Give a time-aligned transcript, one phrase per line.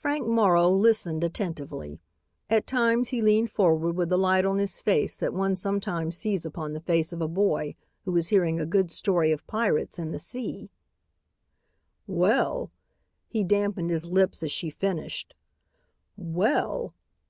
[0.00, 2.00] Frank Morrow listened attentively.
[2.48, 6.46] At times he leaned forward with the light on his face that one sometimes sees
[6.46, 7.74] upon the face of a boy
[8.06, 10.70] who is hearing a good story of pirates and the sea.
[12.06, 12.70] "Well,"
[13.28, 15.34] he dampened his lips as she finished,
[16.16, 16.94] "well!"